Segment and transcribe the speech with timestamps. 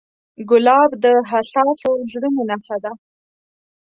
[0.49, 2.91] ګلاب د حساسو زړونو نښه ده.